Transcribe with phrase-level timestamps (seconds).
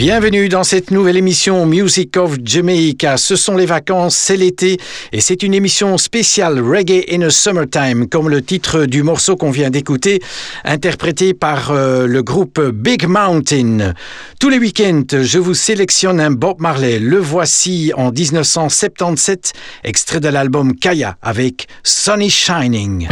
[0.00, 3.18] Bienvenue dans cette nouvelle émission Music of Jamaica.
[3.18, 4.78] Ce sont les vacances, c'est l'été
[5.12, 9.50] et c'est une émission spéciale Reggae in a Summertime, comme le titre du morceau qu'on
[9.50, 10.22] vient d'écouter,
[10.64, 13.92] interprété par euh, le groupe Big Mountain.
[14.40, 16.98] Tous les week-ends, je vous sélectionne un Bob Marley.
[16.98, 19.52] Le voici en 1977,
[19.84, 23.06] extrait de l'album Kaya avec Sunny Shining.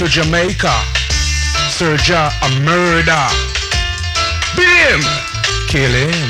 [0.00, 0.72] To Jamaica.
[1.76, 3.26] Serja a murder.
[4.56, 5.02] Him.
[5.68, 6.29] Kill him.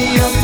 [0.00, 0.39] your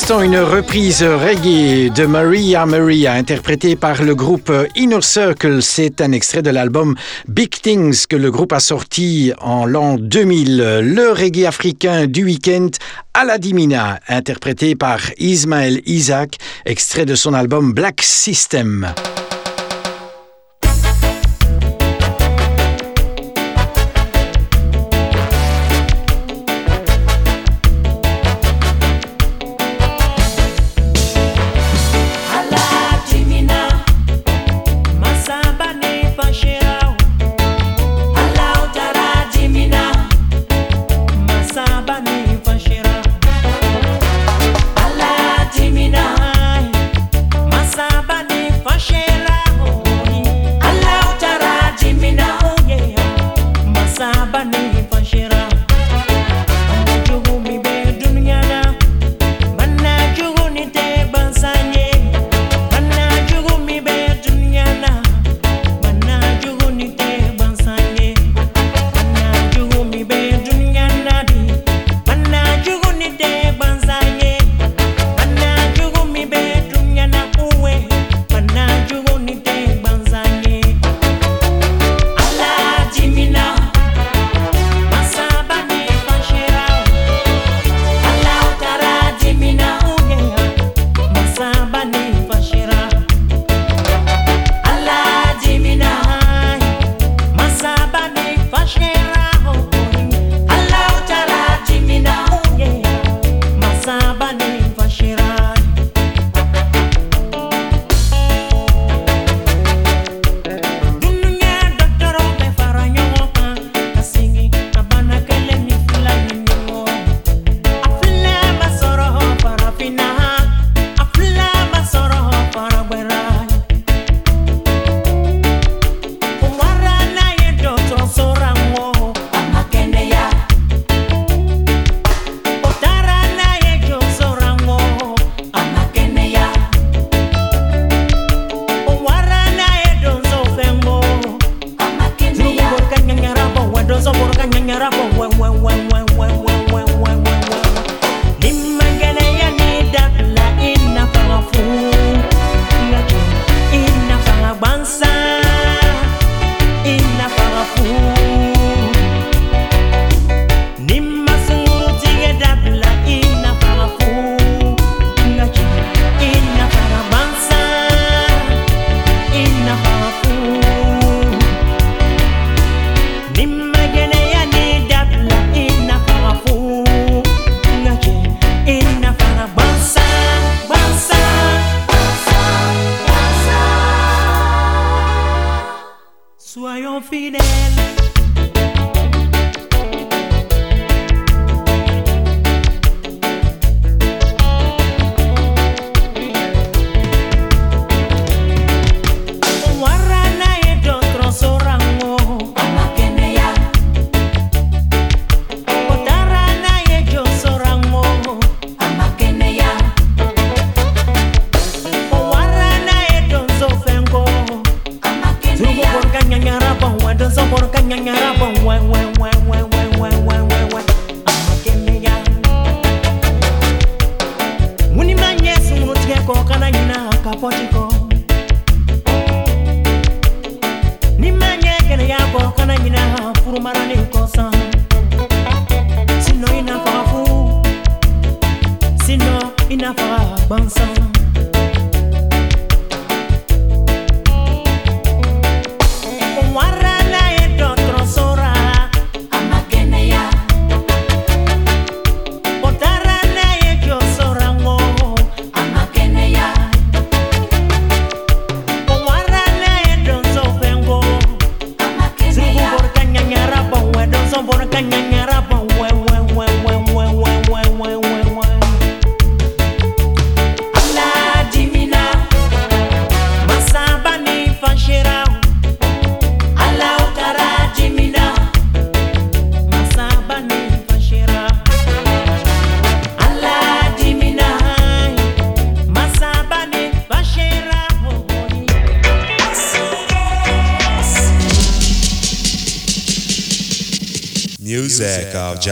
[0.00, 5.60] l'instant, une reprise reggae de Maria Maria, interprétée par le groupe Inner Circle.
[5.60, 6.94] C'est un extrait de l'album
[7.26, 10.56] Big Things que le groupe a sorti en l'an 2000.
[10.84, 12.68] Le reggae africain du week-end,
[13.12, 18.94] Aladimina, interprété par Ismaël Isaac, extrait de son album Black System.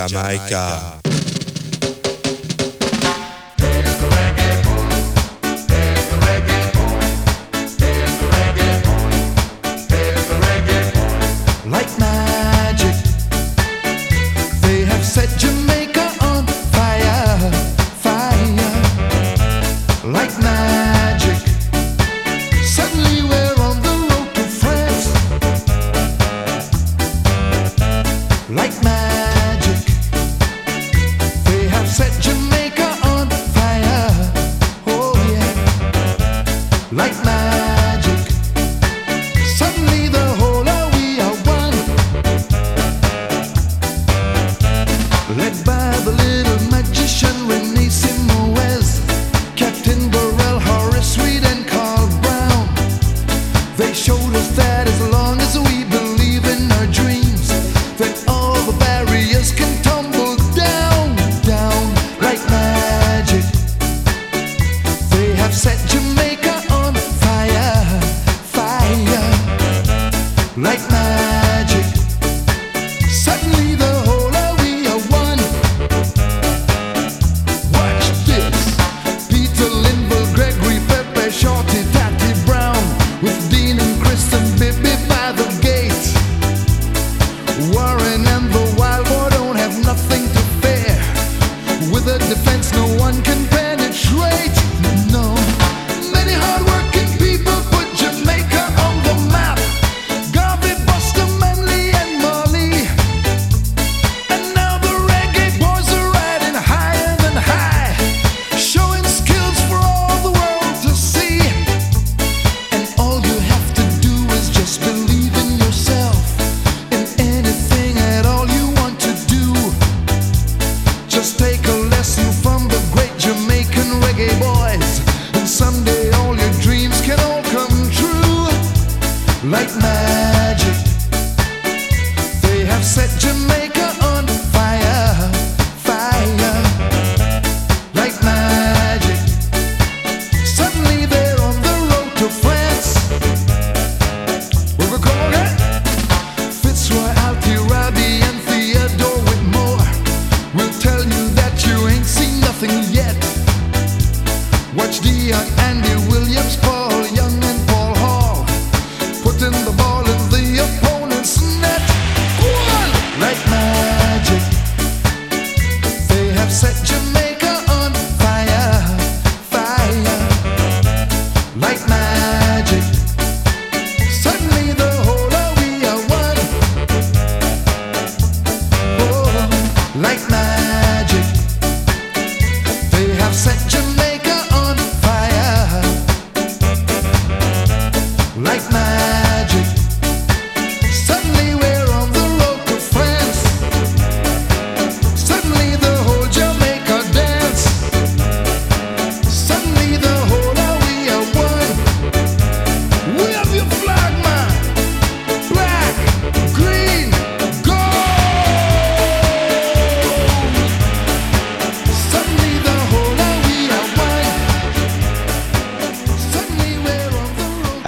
[0.05, 0.96] Jamaica.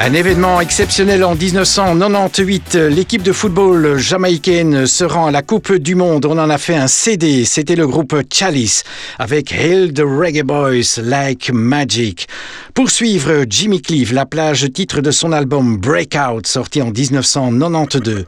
[0.09, 5.97] Un événement exceptionnel en 1998, l'équipe de football jamaïcaine se rend à la Coupe du
[5.97, 6.25] Monde.
[6.25, 8.85] On en a fait un CD, c'était le groupe Chalice
[9.18, 12.27] avec Hail the Reggae Boys Like Magic.
[12.73, 18.25] Pour suivre Jimmy Cliff, la plage titre de son album Breakout sorti en 1992.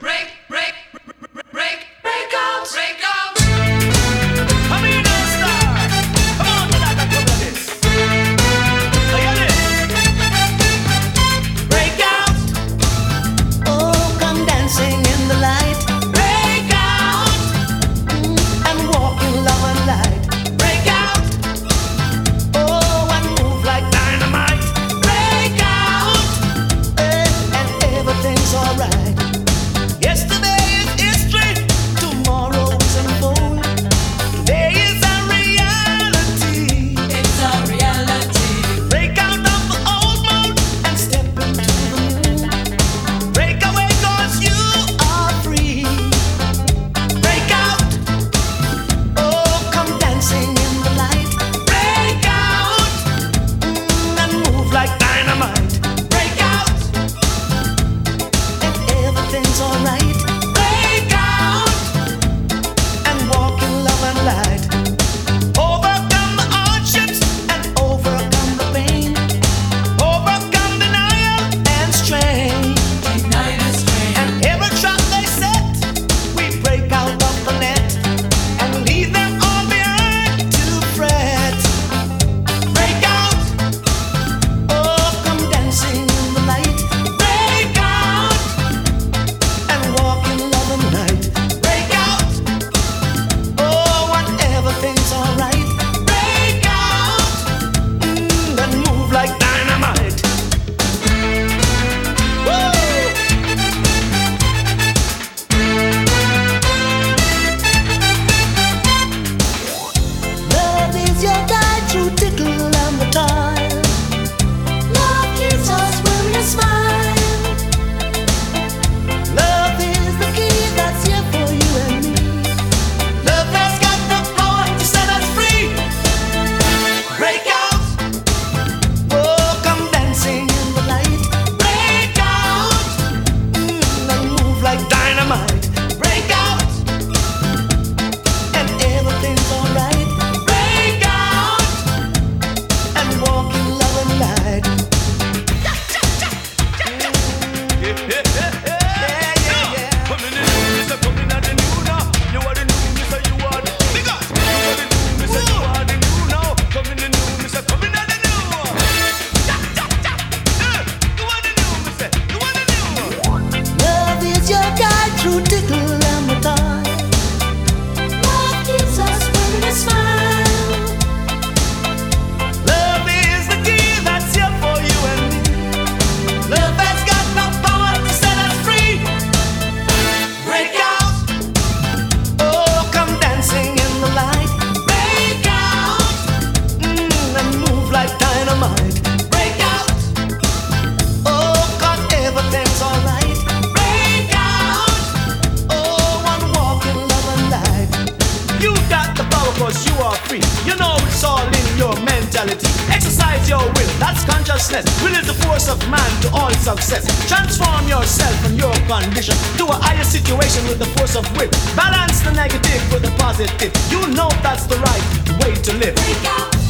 [204.69, 207.03] Will is the force of man to all success.
[207.27, 211.49] Transform yourself and your condition to a higher situation with the force of will.
[211.75, 213.73] Balance the negative with the positive.
[213.89, 216.60] You know that's the right way to live.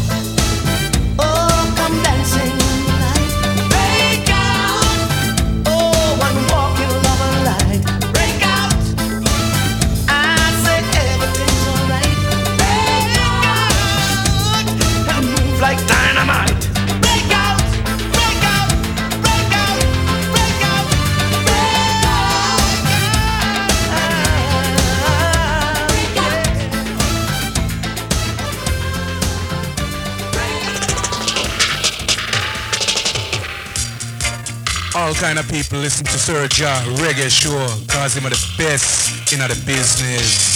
[35.22, 39.38] kind of people listen to Sir John Reggae Show, cause him are the best in
[39.38, 40.51] the business.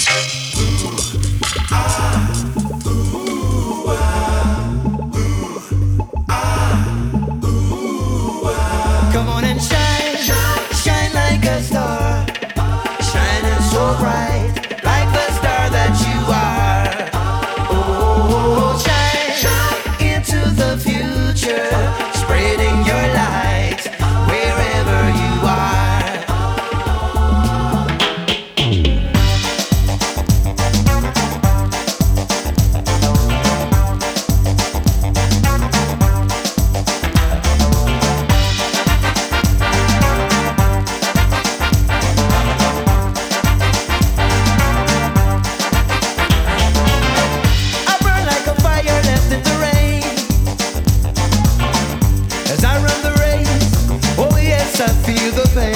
[54.86, 55.75] I feel the pain.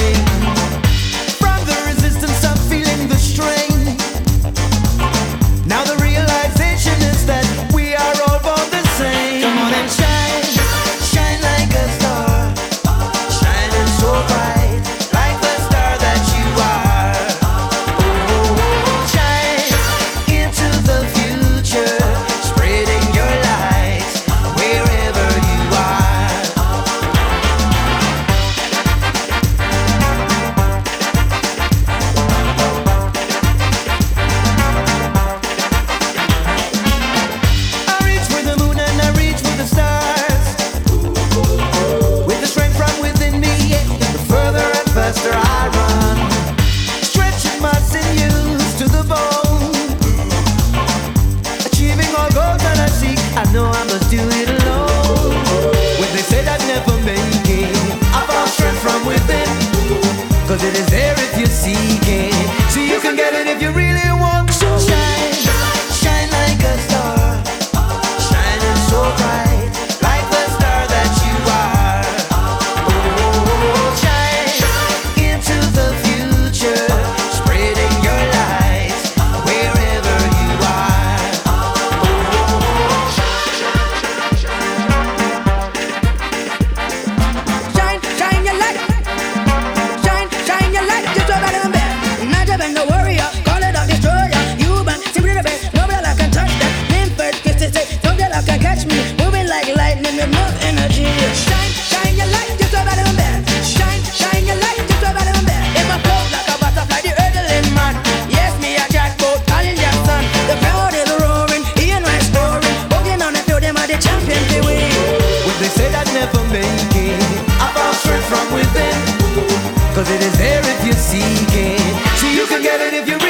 [120.00, 121.78] Cause it is there if you seek it.
[122.16, 123.29] So you can get it if you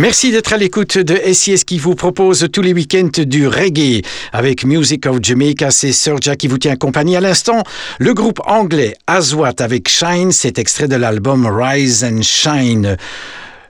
[0.00, 4.00] Merci d'être à l'écoute de SIS qui vous propose tous les week-ends du reggae.
[4.32, 7.64] Avec Music of Jamaica, c'est Serja qui vous tient compagnie à l'instant.
[7.98, 12.96] Le groupe anglais Aswat avec Shine, c'est extrait de l'album Rise and Shine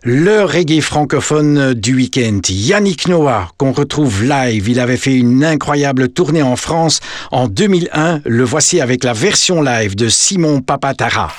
[0.05, 2.41] le reggae francophone du week-end.
[2.49, 7.01] Yannick Noah, qu'on retrouve live, il avait fait une incroyable tournée en France
[7.33, 8.21] en 2001.
[8.25, 11.33] Le voici avec la version live de Simon Papatara.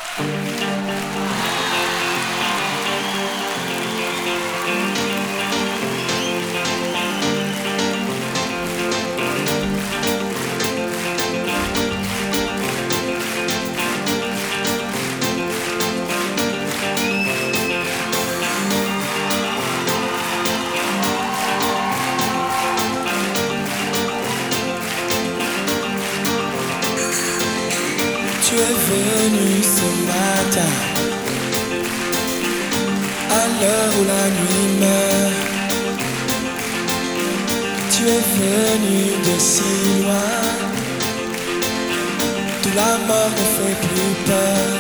[43.08, 44.80] mort ne fait plus peur.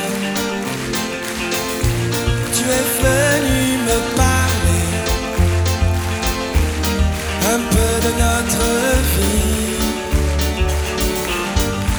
[2.55, 4.88] Tu es venu me parler
[7.53, 8.65] un peu de notre
[9.13, 9.79] vie.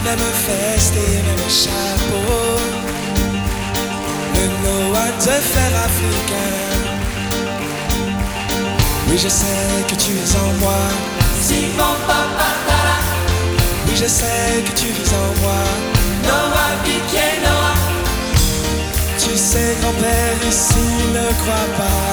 [0.04, 2.60] Même veste et même chapeau,
[4.34, 6.60] le Noah te faire africain.
[9.08, 10.82] Oui, je sais que tu es en moi.
[11.40, 12.52] Si mon papa
[14.02, 16.01] je sais que tu vis en moi.
[16.26, 16.72] Noah
[17.44, 17.82] Noah,
[19.18, 22.12] Tu sais, grand-père, ici ne crois pas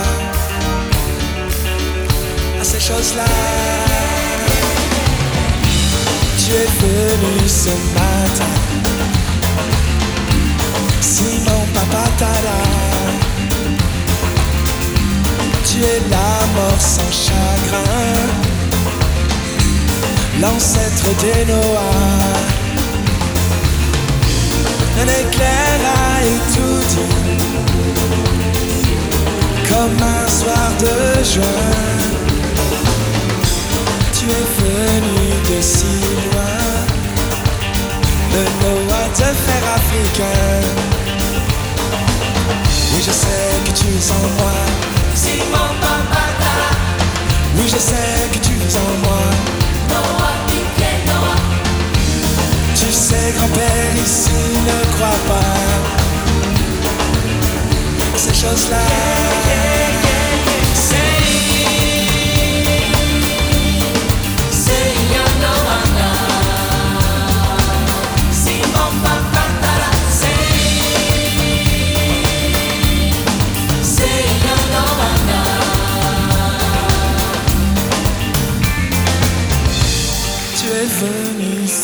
[2.59, 3.25] à ces choses-là.
[6.37, 8.55] Tu es venu ce matin,
[11.01, 12.61] Simon Papatara.
[15.65, 18.17] Tu es la mort sans chagrin,
[20.41, 22.58] l'ancêtre des Noah.
[25.01, 26.21] Un éclair a
[26.53, 27.13] tout dit
[29.69, 31.69] Comme un soir de juin.
[34.13, 35.95] Tu es venu de si
[36.31, 36.59] loin.
[38.33, 40.67] Le Noah te faire africain.
[42.93, 44.57] Oui je sais que tu es en moi.
[45.15, 46.25] Simon Papa
[47.55, 49.23] Oui je sais que tu es en moi.
[49.89, 50.28] Noah,
[52.89, 54.31] Tu sais grand-père ici
[54.65, 55.59] ne crois pas.
[58.17, 58.77] Ces choses-là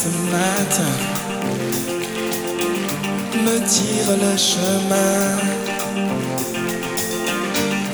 [0.06, 0.96] ce matin
[3.44, 5.22] me dire le chemin.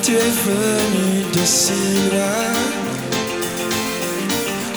[0.02, 2.52] Tu es venu de si loin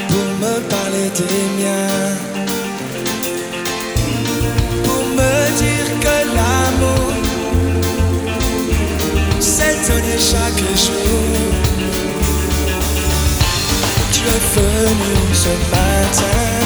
[0.10, 2.16] pour me parler des miens.
[4.84, 7.16] Pour me dire que l'amour
[9.90, 11.26] donné chaque jour.
[14.14, 16.64] Tu es venu ce matin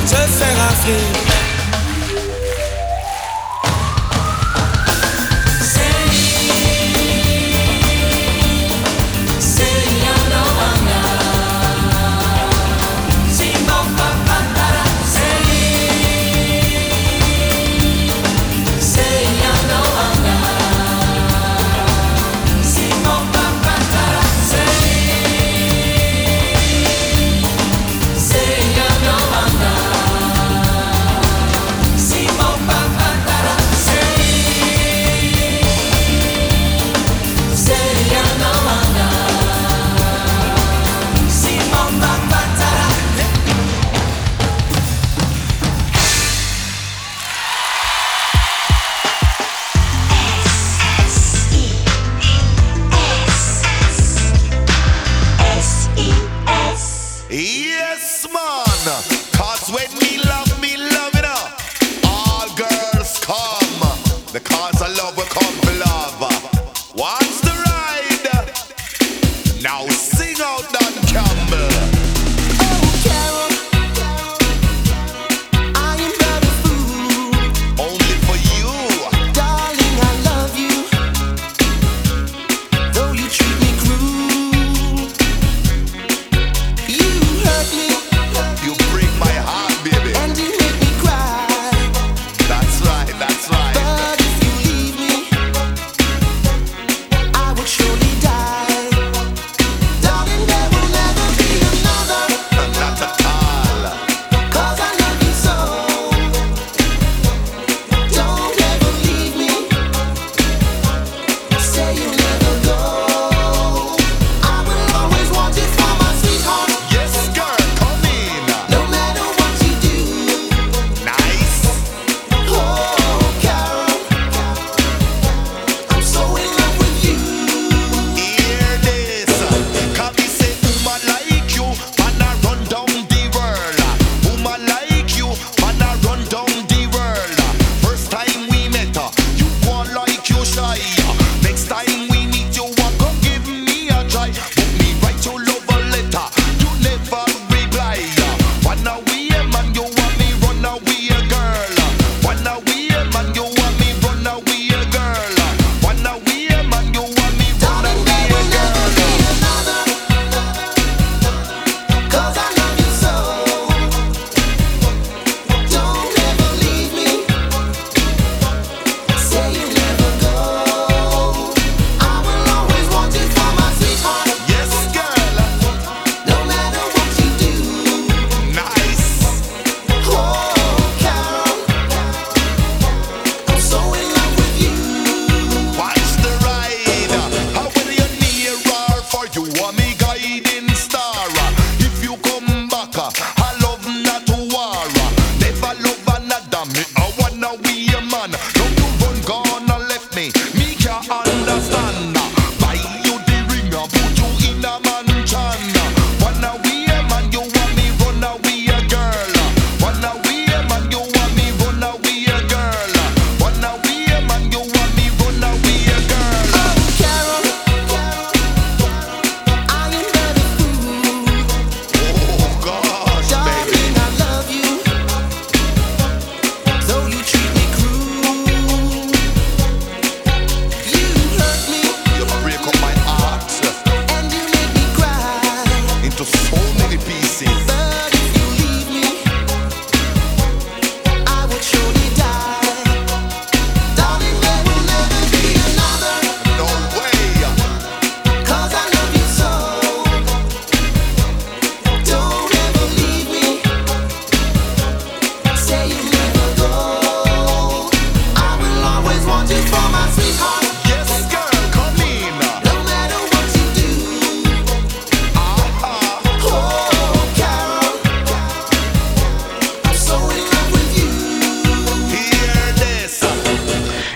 [0.00, 1.43] just sing our sleep.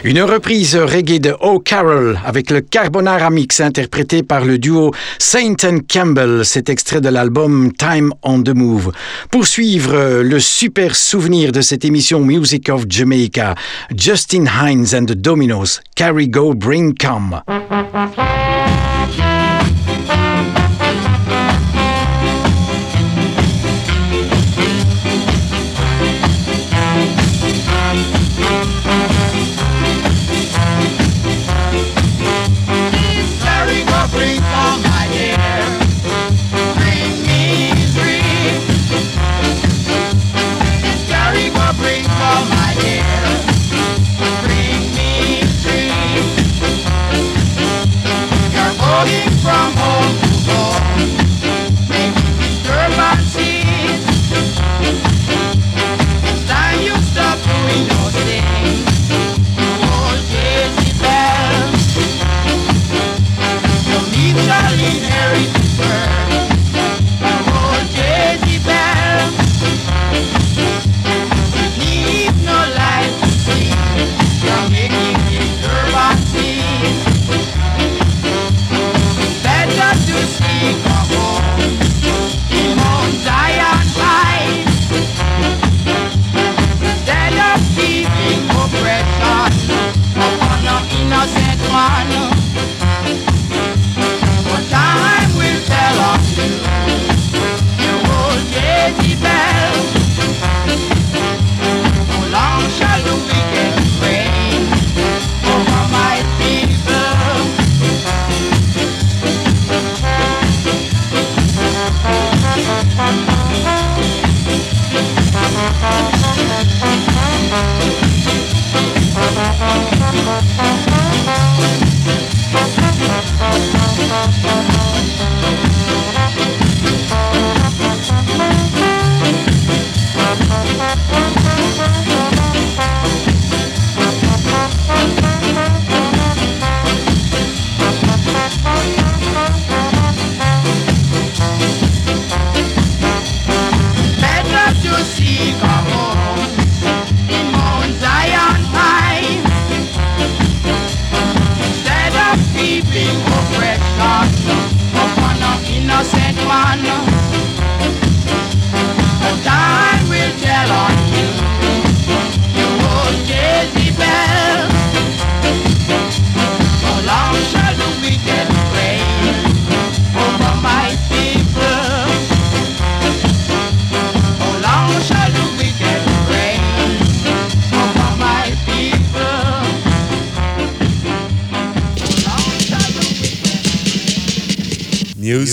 [0.08, 5.54] Une reprise reggae de Carol avec le Carbonara Mix interprété par le duo Saint
[5.86, 6.46] Campbell.
[6.46, 8.90] Cet extrait de l'album Time on the Move.
[9.30, 13.54] Pour suivre le super souvenir de cette émission Music of Jamaica,
[13.94, 17.42] Justin Hines and the Dominoes, Carry Go Bring Come.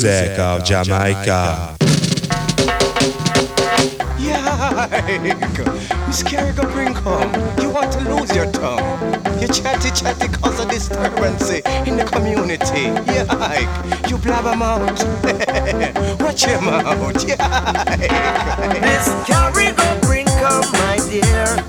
[0.05, 1.75] Music of Jamaica.
[4.19, 4.87] Yeah,
[6.05, 7.33] Miss Carrigo bring home.
[7.59, 9.01] You want to lose your tongue.
[9.41, 12.83] You chatty chatty cause of disturbance in the community.
[13.11, 14.81] Yeah, you blabber mouth.
[16.21, 17.27] Watch your mouth.
[17.27, 18.79] Yeah.
[18.81, 21.64] Miss Carrigo bring come, my dear.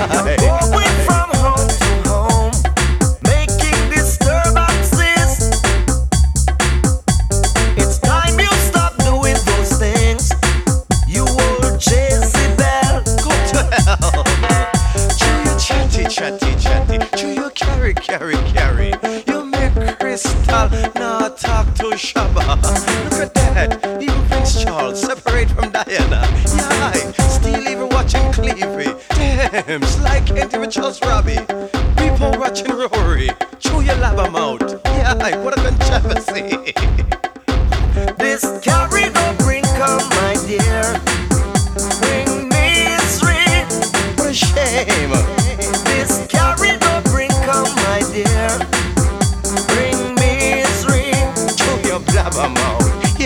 [0.00, 0.39] Hey.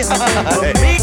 [0.07, 0.91] 哈哈哈哈哈。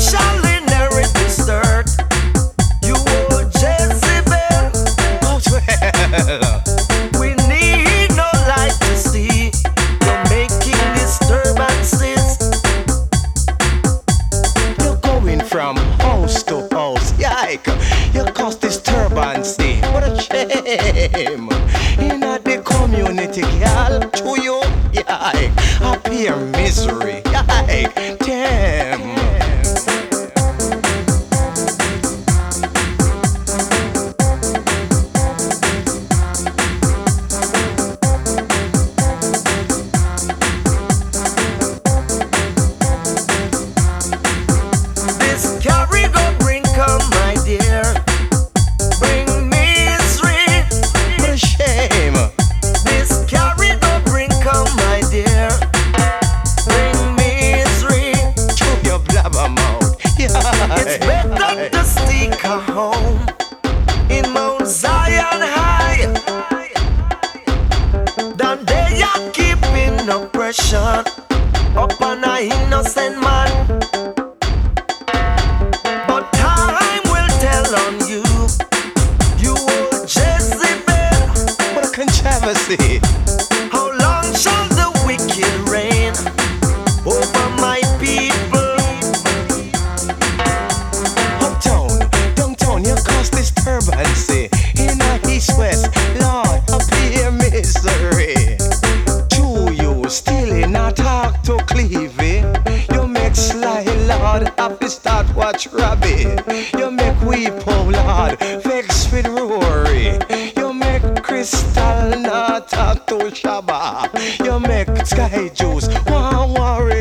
[113.33, 114.09] Shaba.
[114.45, 116.92] You make sky juice, one worry.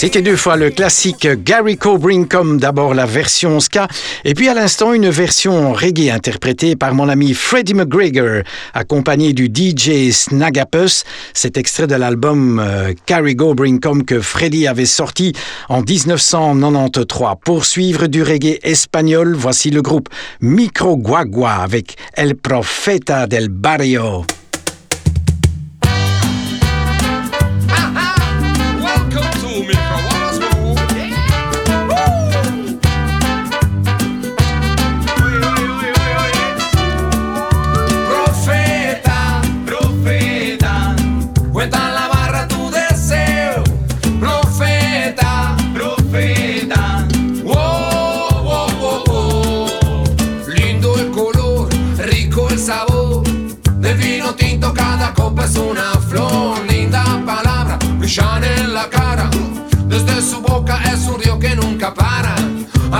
[0.00, 3.86] C'était deux fois le classique Gary Cobrinkom, d'abord la version ska,
[4.24, 8.42] et puis à l'instant une version reggae interprétée par mon ami Freddie McGregor,
[8.72, 11.04] accompagné du DJ Snagapus.
[11.34, 15.34] Cet extrait de l'album euh, Gary Cobrinkom que Freddie avait sorti
[15.68, 17.34] en 1993.
[17.44, 20.08] Pour suivre du reggae espagnol, voici le groupe
[20.40, 24.24] Micro Guagua avec El Profeta del Barrio.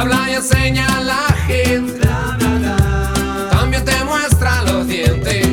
[0.01, 2.09] Habla y enseña a la gente.
[3.51, 5.47] También te muestra los dientes.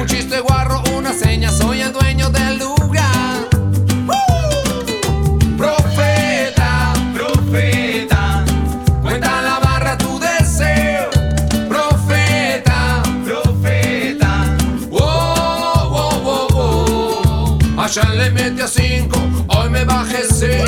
[0.00, 3.48] Un chiste guarro, una seña, soy el dueño del lugar.
[5.58, 8.42] Profeta, profeta,
[9.02, 11.10] cuenta la barra tu deseo.
[11.68, 14.56] Profeta, profeta,
[14.90, 17.82] oh, oh, oh, oh.
[17.82, 20.64] Allá le metí a cinco, hoy me bajé seis.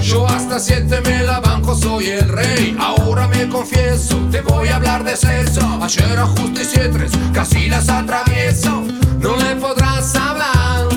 [0.00, 1.40] Yo hasta siete me la
[1.74, 2.76] soy el rey.
[2.78, 5.60] Ahora me confieso, te voy a hablar de sexo.
[5.82, 8.84] Ayer ajuste y tres, casi las atravieso.
[9.20, 10.87] No le podrás hablar.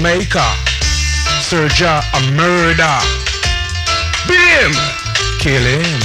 [0.00, 0.46] Jamaica.
[1.42, 2.96] Serja a murder.
[4.26, 4.72] Beat him!
[5.38, 6.00] Kill him.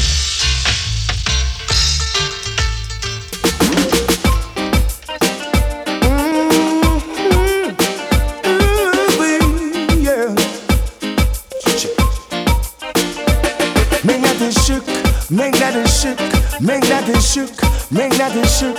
[14.03, 16.21] Make that it shook,
[16.61, 17.49] make that it shook,
[17.91, 18.77] make that it shook,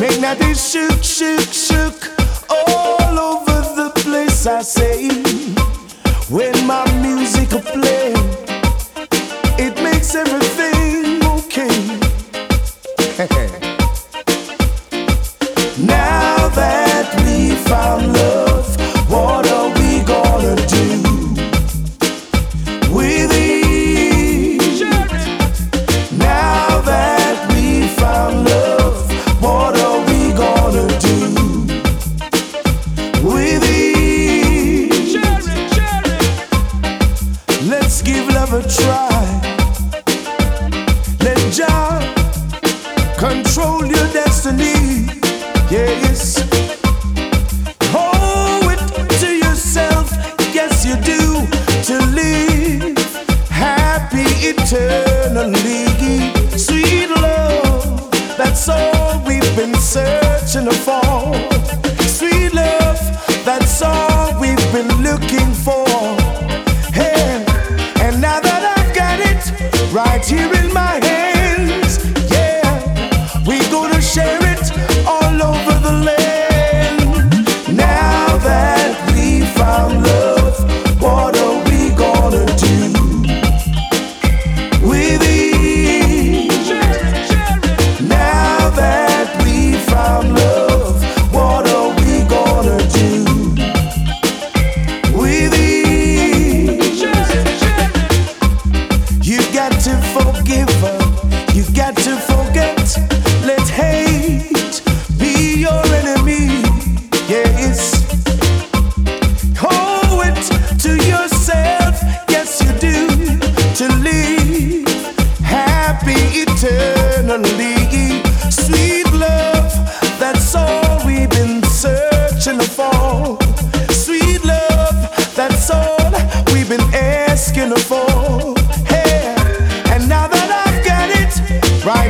[0.00, 2.13] make that it shook, shook, shook.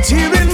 [0.07, 0.44] Let's it.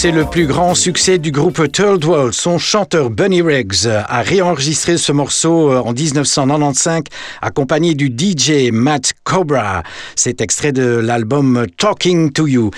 [0.00, 2.32] c'est le plus grand succès du groupe Turldwell.
[2.32, 7.02] Son chanteur Bunny Riggs a réenregistré ce morceau euh, en 1995
[7.42, 9.82] accompagné du DJ Matt Cobra.
[10.14, 12.70] C'est extrait de l'album Talking to You.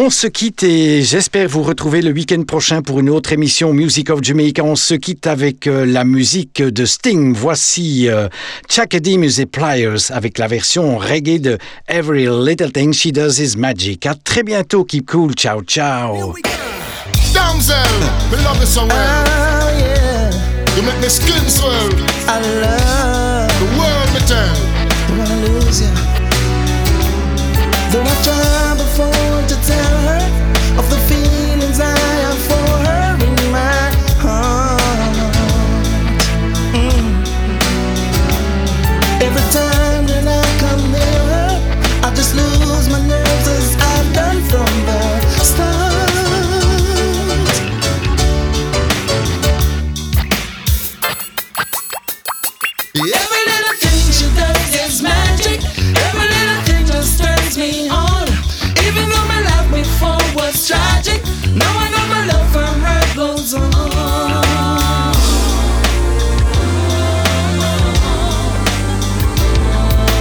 [0.00, 4.10] On se quitte et j'espère vous retrouver le week-end prochain pour une autre émission Music
[4.10, 4.62] of Jamaica.
[4.62, 7.34] On se quitte avec euh, la musique de Sting.
[7.34, 8.28] Voici euh,
[8.70, 9.18] Chakadee e.
[9.18, 14.06] Music Pliers avec la version reggae de Every Little Thing She Does Is Magic.
[14.06, 16.32] À très bientôt, keep cool, ciao ciao.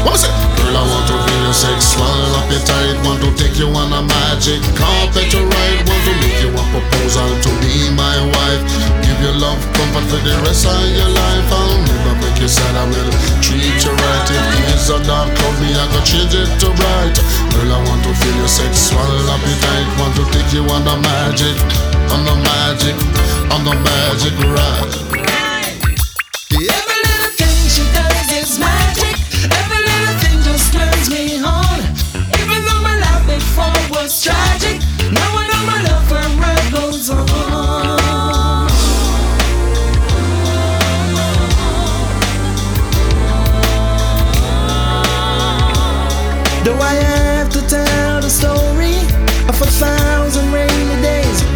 [0.07, 0.31] I it?
[0.57, 1.93] Girl, I want to feel your sex,
[2.39, 2.95] up your tight.
[3.03, 5.83] Want to take you on a magic carpet ride.
[5.83, 8.63] Want to make you a proposal to be my wife.
[9.03, 11.51] Give you love, comfort for the rest of your life.
[11.51, 12.16] I'll never
[12.47, 12.77] you.
[12.77, 13.11] I will
[13.43, 14.27] treat you right.
[14.31, 17.15] If kids are dark, cloud me, I can change it to bright.
[17.51, 19.87] Girl, I want to feel your sexual appetite.
[19.99, 21.57] Want to take you on a magic,
[22.13, 22.95] on a magic,
[23.51, 25.26] on a magic ride.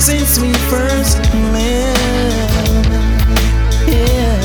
[0.02, 1.20] Since we first
[1.54, 1.96] met?
[3.88, 4.40] Yeah.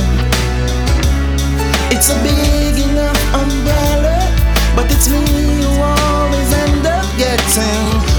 [1.90, 4.18] It's a big enough umbrella,
[4.76, 8.15] but it's me who always end up getting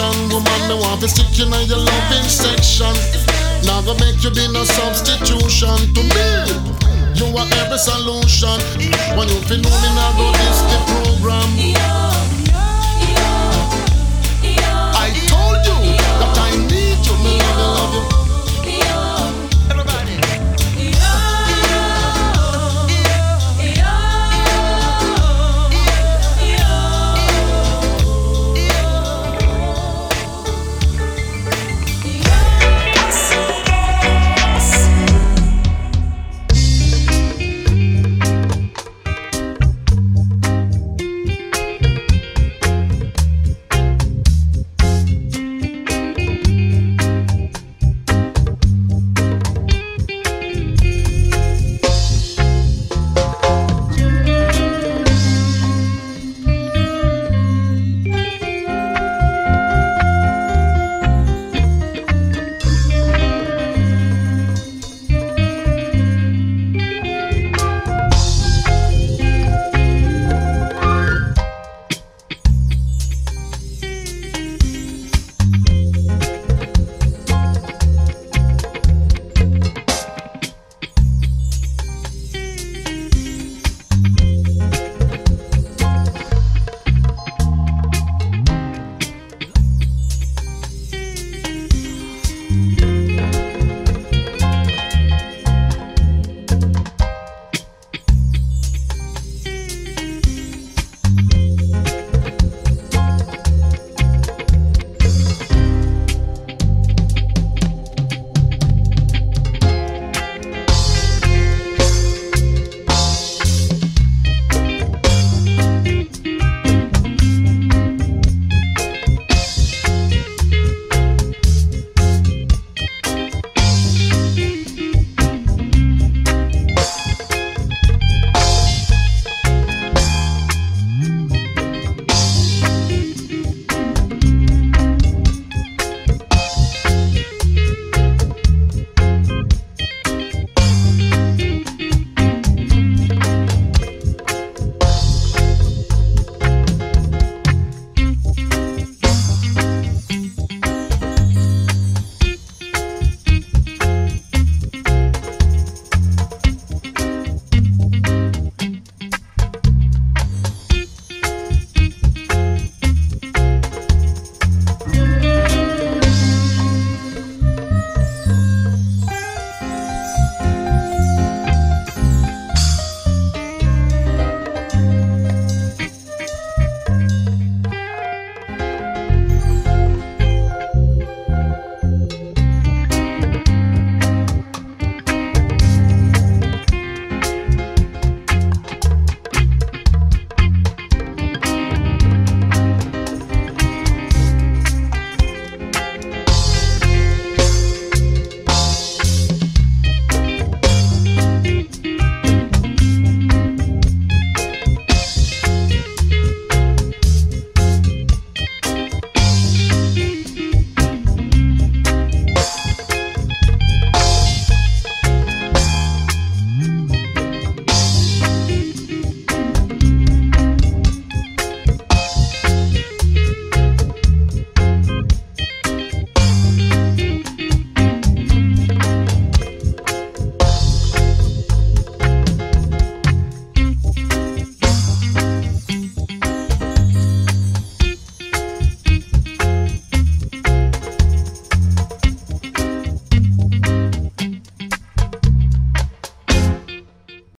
[0.00, 0.68] injection, woman.
[0.68, 2.92] Me want to stick you in your loving section.
[3.64, 6.28] Now go make you be no substitution to me.
[7.14, 8.58] You are every solution.
[9.16, 12.39] When you feel me, now go this the program.